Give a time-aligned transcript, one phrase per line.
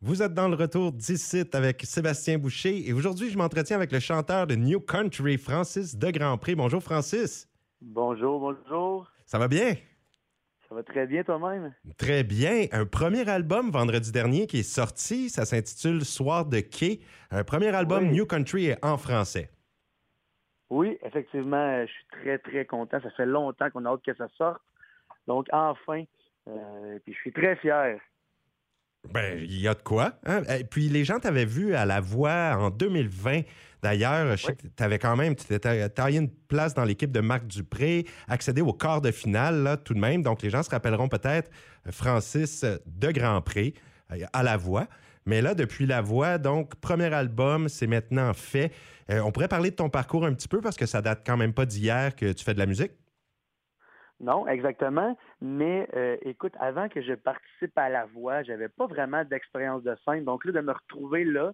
[0.00, 3.98] Vous êtes dans le retour d'ici avec Sébastien Boucher et aujourd'hui, je m'entretiens avec le
[3.98, 6.54] chanteur de New Country, Francis de Grandpré.
[6.54, 7.48] Bonjour, Francis.
[7.80, 9.10] Bonjour, bonjour.
[9.26, 9.74] Ça va bien?
[10.68, 11.74] Ça va très bien toi-même?
[11.96, 12.66] Très bien.
[12.70, 17.00] Un premier album vendredi dernier qui est sorti, ça s'intitule Soir de quai.
[17.32, 18.12] Un premier album Oui.
[18.12, 19.50] New Country en français.
[20.70, 23.00] Oui, effectivement, euh, je suis très, très content.
[23.02, 24.62] Ça fait longtemps qu'on a hâte que ça sorte.
[25.26, 26.04] Donc, enfin,
[26.46, 27.98] euh, puis je suis très fier.
[29.12, 30.14] Ben, il y a de quoi.
[30.26, 30.42] hein?
[30.58, 33.42] Et puis, les gens t'avaient vu à la voix en 2020.
[33.82, 37.20] D'ailleurs, je sais que tu avais quand même tu taillé une place dans l'équipe de
[37.20, 40.22] Marc Dupré, accédé au quart de finale, là, tout de même.
[40.22, 41.50] Donc, les gens se rappelleront peut-être
[41.86, 43.74] euh, Francis de Grandpré
[44.12, 44.88] euh, à la voix.
[45.26, 48.72] Mais là, depuis la voix, donc, premier album, c'est maintenant fait.
[49.10, 51.36] Euh, on pourrait parler de ton parcours un petit peu parce que ça date quand
[51.36, 52.92] même pas d'hier que tu fais de la musique.
[54.20, 55.16] Non, exactement.
[55.40, 59.96] Mais euh, écoute, avant que je participe à la voix, j'avais pas vraiment d'expérience de
[60.04, 60.24] scène.
[60.24, 61.52] Donc là, de me retrouver là,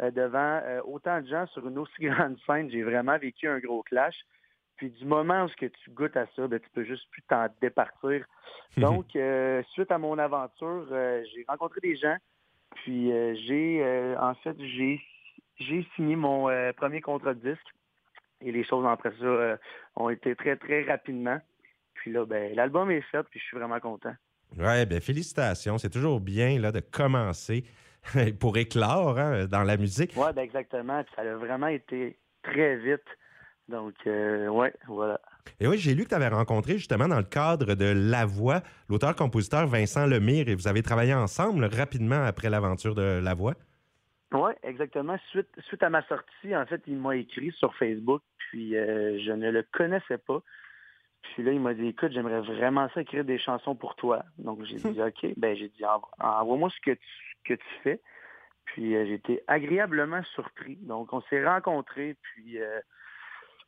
[0.00, 3.58] euh, devant euh, autant de gens sur une aussi grande scène, j'ai vraiment vécu un
[3.58, 4.16] gros clash.
[4.76, 7.48] Puis du moment où que tu goûtes à ça, ben, tu peux juste plus t'en
[7.60, 8.24] départir.
[8.78, 12.16] Donc, euh, suite à mon aventure, euh, j'ai rencontré des gens.
[12.76, 15.00] Puis euh, j'ai, euh, en fait, j'ai,
[15.58, 17.66] j'ai signé mon euh, premier contrat de disque.
[18.40, 19.56] Et les choses après ça euh,
[19.96, 21.38] ont été très, très rapidement.
[22.00, 24.14] Puis là, ben, l'album est fait, puis je suis vraiment content.
[24.58, 25.76] Ouais, ben félicitations.
[25.76, 27.64] C'est toujours bien là, de commencer
[28.40, 30.12] pour éclore hein, dans la musique.
[30.16, 31.04] Oui, ben exactement.
[31.04, 33.04] Puis ça a vraiment été très vite.
[33.68, 35.20] Donc, euh, ouais, voilà.
[35.60, 38.62] Et oui, j'ai lu que tu avais rencontré justement dans le cadre de La Voix
[38.88, 43.54] l'auteur-compositeur Vincent Lemire et vous avez travaillé ensemble rapidement après l'aventure de La Voix.
[44.32, 45.18] Oui, exactement.
[45.30, 49.32] Suite, suite à ma sortie, en fait, il m'a écrit sur Facebook, puis euh, je
[49.32, 50.42] ne le connaissais pas.
[51.22, 54.24] Puis là, il m'a dit, écoute, j'aimerais vraiment ça écrire des chansons pour toi.
[54.38, 55.26] Donc, j'ai dit, OK.
[55.36, 58.00] Ben, j'ai dit, Envo- envoie-moi ce que tu, que tu fais.
[58.64, 60.76] Puis, euh, j'ai été agréablement surpris.
[60.82, 62.80] Donc, on s'est rencontrés, puis euh,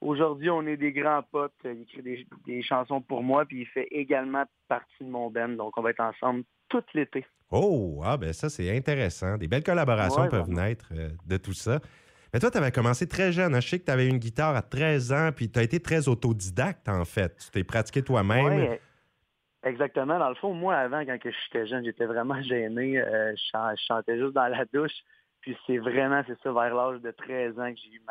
[0.01, 1.53] aujourd'hui, on est des grands potes.
[1.65, 5.49] Il écrit des, des chansons pour moi, puis il fait également partie de mon band.
[5.51, 7.25] Donc, on va être ensemble tout l'été.
[7.51, 9.37] Oh, ah ben ça, c'est intéressant.
[9.37, 10.63] Des belles collaborations Ouais, peuvent vraiment.
[10.63, 11.81] naître euh, de tout ça.
[12.33, 13.55] Mais toi, tu avais commencé très jeune.
[13.55, 13.61] hein.
[13.61, 16.09] Je sais que tu avais une guitare à 13 ans, puis tu as été très
[16.09, 17.37] autodidacte, en fait.
[17.37, 18.79] Tu t'es pratiqué toi-même.
[19.65, 20.19] Exactement.
[20.19, 22.99] Dans le fond, moi, avant, quand j'étais jeune, j'étais vraiment gêné.
[22.99, 24.93] Euh, je, chan- je chantais juste dans la douche.
[25.41, 28.03] Puis c'est vraiment, c'est ça, vers l'âge de 13 ans que j'ai eu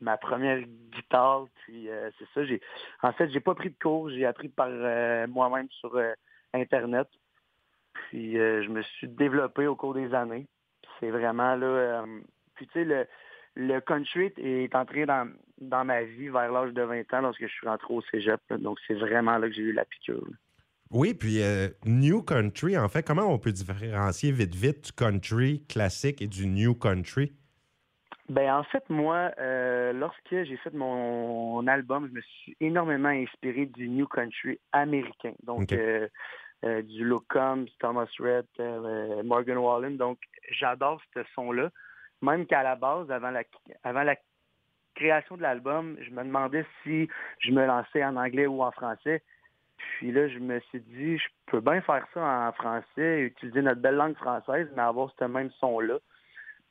[0.00, 0.60] ma, première
[0.92, 1.46] guitare.
[1.64, 2.60] Puis euh, c'est ça, j'ai
[3.02, 6.12] en fait, j'ai pas pris de cours, j'ai appris par euh, moi-même sur euh,
[6.54, 7.08] Internet.
[8.08, 10.46] Puis je me suis développé au cours des années.
[11.00, 12.04] C'est vraiment là.
[12.54, 13.08] puis tu sais,
[13.56, 15.28] le, country est entré dans,
[15.60, 18.40] dans ma vie vers l'âge de 20 ans lorsque je suis rentré au cégep.
[18.50, 18.58] là.
[18.58, 20.24] Donc c'est vraiment là que j'ai eu la piqûre.
[20.24, 20.36] là.
[20.92, 25.64] Oui, puis euh, New Country, en fait, comment on peut différencier vite, vite du country
[25.68, 27.32] classique et du New Country?
[28.28, 33.66] Ben en fait, moi, euh, lorsque j'ai fait mon album, je me suis énormément inspiré
[33.66, 35.32] du New Country américain.
[35.44, 35.72] Donc Ok.
[35.72, 36.08] euh,
[36.64, 37.04] euh, du
[37.78, 39.96] Thomas Rhett, euh, Morgan Wallen.
[39.96, 40.18] Donc
[40.50, 41.70] j'adore ce son-là.
[42.22, 43.42] Même qu'à la base, avant la
[43.84, 44.16] avant la
[44.94, 47.08] création de l'album, je me demandais si
[47.40, 49.22] je me lançais en anglais ou en français.
[49.76, 53.80] Puis là, je me suis dit, je peux bien faire ça en français, utiliser notre
[53.82, 55.98] belle langue française, mais avoir ce même son-là.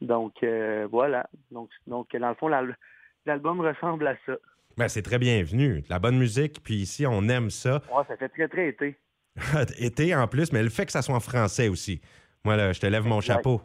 [0.01, 1.29] Donc euh, voilà.
[1.51, 2.77] Donc, donc dans le fond, l'al-
[3.25, 4.33] l'album ressemble à ça.
[4.77, 5.81] Ben, c'est très bienvenu.
[5.81, 7.81] De la bonne musique, puis ici, on aime ça.
[7.93, 8.95] Ouais, ça fait très très été.
[9.79, 12.01] Été en plus, mais le fait que ça soit en français aussi.
[12.43, 13.61] Moi, là, je te lève mon chapeau.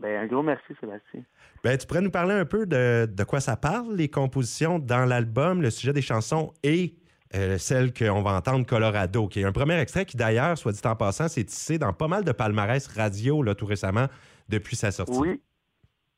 [0.00, 1.22] Ben un gros merci Sébastien.
[1.62, 5.04] Ben, tu pourrais nous parler un peu de, de quoi ça parle, les compositions dans
[5.04, 6.94] l'album, le sujet des chansons et
[7.34, 10.80] euh, celle qu'on va entendre, Colorado, qui est un premier extrait qui, d'ailleurs, soit dit
[10.84, 14.06] en passant, s'est tissé dans pas mal de palmarès radio là, tout récemment
[14.48, 15.18] depuis sa sortie.
[15.18, 15.40] Oui,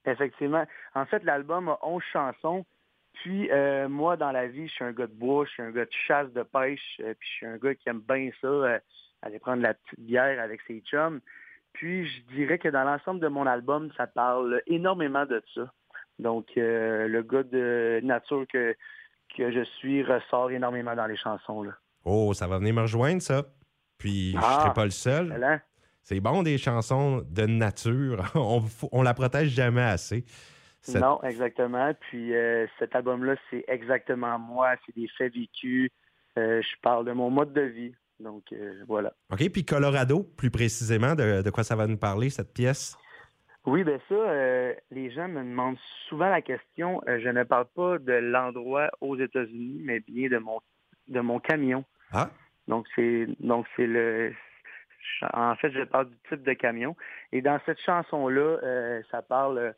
[0.06, 0.64] effectivement.
[0.94, 2.64] En fait, l'album a 11 chansons.
[3.14, 5.70] Puis euh, moi, dans la vie, je suis un gars de bois, je suis un
[5.70, 8.80] gars de chasse, de pêche, euh, puis je suis un gars qui aime bien ça,
[9.20, 11.20] aller prendre la petite bière avec ses chums.
[11.72, 15.72] Puis je dirais que dans l'ensemble de mon album, ça parle énormément de ça.
[16.18, 18.74] Donc euh, le gars de nature que,
[19.36, 21.62] que je suis ressort énormément dans les chansons.
[21.62, 21.72] Là.
[22.04, 23.44] Oh, ça va venir me rejoindre, ça.
[23.98, 25.26] Puis, je Ah, serai pas le seul.
[25.28, 25.60] Excellent.
[26.02, 28.24] C'est bon, des chansons de nature.
[28.34, 30.24] on, on la protège jamais assez.
[30.80, 31.92] Cette- Non, exactement.
[32.00, 34.74] Puis euh, cet album-là, c'est exactement moi.
[34.84, 35.88] C'est des faits vécus.
[36.36, 37.94] Euh, je parle de mon mode de vie.
[38.22, 39.12] Donc euh, voilà.
[39.30, 42.96] OK, puis Colorado, plus précisément, de, de quoi ça va nous parler, cette pièce?
[43.64, 45.78] Oui, ben ça, euh, les gens me demandent
[46.08, 47.00] souvent la question.
[47.08, 50.60] Euh, je ne parle pas de l'endroit aux États-Unis, mais bien de mon
[51.08, 51.84] de mon camion.
[52.12, 52.30] Ah,
[52.68, 54.32] Donc c'est donc c'est le
[55.32, 56.96] en fait, je parle du type de camion.
[57.32, 59.74] Et dans cette chanson-là, ça parle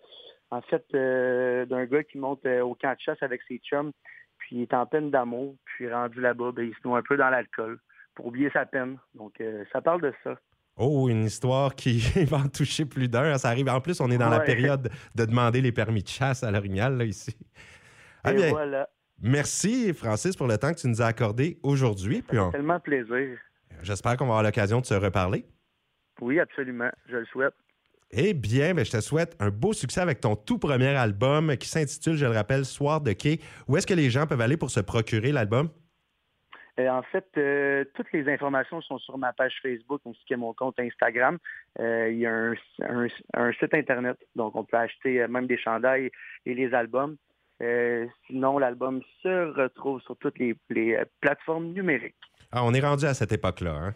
[0.50, 3.92] en fait d'un gars qui monte au camp de chasse avec ses chums,
[4.38, 7.16] puis il est en peine d'amour, puis rendu là-bas, ben, il se noie un peu
[7.16, 7.78] dans l'alcool
[8.14, 8.98] pour oublier sa peine.
[9.14, 10.34] Donc, ça parle de ça.
[10.76, 13.38] Oh, une histoire qui va en toucher plus d'un.
[13.38, 13.68] Ça arrive.
[13.68, 16.96] En plus, on est dans la période de demander les permis de chasse à l'orignal,
[16.98, 17.36] là, ici.
[18.24, 18.88] Ah, bien, voilà.
[19.22, 22.22] Merci, Francis, pour le temps que tu nous as accordé aujourd'hui.
[22.22, 23.38] Puis tellement plaisir.
[23.82, 25.44] J'espère qu'on va avoir l'occasion de se reparler.
[26.20, 26.90] Oui, absolument.
[27.08, 27.54] Je le souhaite.
[28.10, 31.68] Eh bien, ben, je te souhaite un beau succès avec ton tout premier album qui
[31.68, 33.40] s'intitule, je le rappelle, Soir de quai.
[33.66, 35.68] Où est-ce que les gens peuvent aller pour se procurer l'album?
[36.80, 40.52] Euh, en fait, euh, toutes les informations sont sur ma page Facebook ainsi que mon
[40.54, 41.38] compte Instagram.
[41.78, 46.10] Euh, il y a un, site Internet, donc on peut acheter même des chandails
[46.46, 47.16] et les albums.
[48.26, 50.56] sinon, l'album se retrouve sur toutes les,
[51.20, 52.16] plateformes numériques.
[52.50, 53.94] Ah, on est rendu à cette époque-là, hein?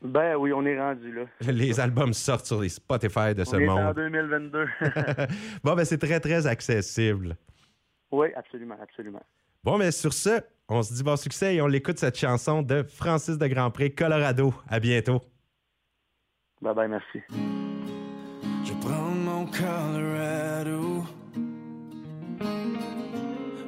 [0.00, 1.24] Ben oui, on est rendu là.
[1.52, 3.78] Les albums sortent sur les Spotify de ce on est monde.
[3.78, 4.68] en 2022.
[5.64, 7.36] bon, ben c'est très, très accessible.
[8.12, 9.22] Oui, absolument, absolument.
[9.68, 12.82] Bon, mais sur ce, on se dit bon succès et on l'écoute cette chanson de
[12.82, 14.54] Francis de Grandpré, Colorado.
[14.66, 15.20] À bientôt.
[16.62, 17.20] Bye bye, merci.
[18.64, 21.04] Je prends mon Colorado.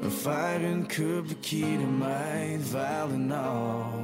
[0.09, 4.01] Faire une coupe de kilomètres vers le nord.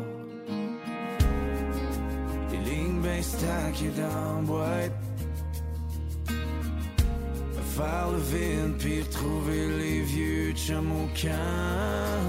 [2.51, 5.06] Les lignes bien stackées dans boîte
[7.77, 12.23] faire le vide puis retrouver les vieux chums au camp.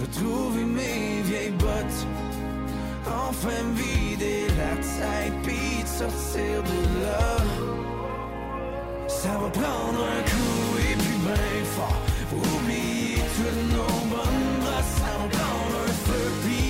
[0.00, 2.00] Retrouver mes vieilles bottes,
[3.06, 7.36] enfin vider la tête puis sortir de là.
[9.06, 14.94] Ça va prendre un coup et puis ben fort pour oublier toutes nos bonnes brasses.
[15.00, 16.69] Ça va prendre un feu puis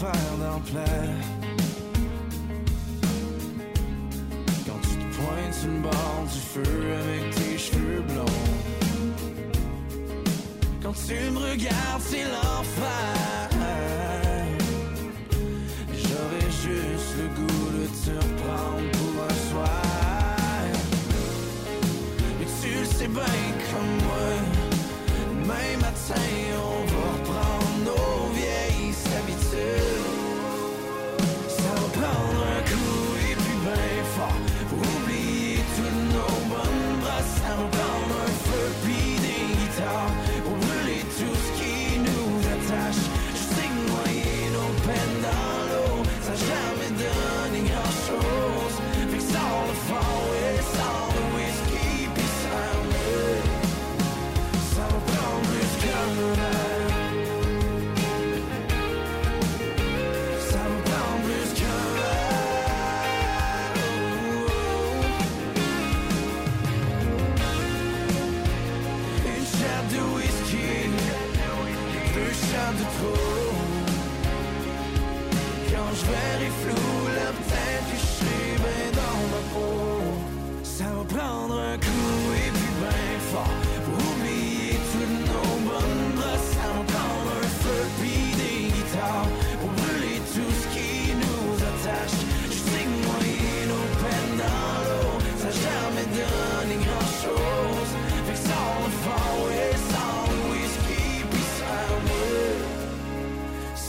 [0.00, 1.40] le fer dans plein.
[5.62, 8.24] une barre du feu avec tes cheveux blonds.
[10.82, 13.29] Quand tu me regardes, c'est l'enfer.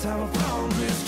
[0.01, 1.01] guess I'm a boundaries